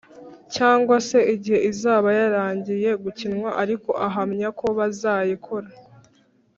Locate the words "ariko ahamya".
3.63-4.47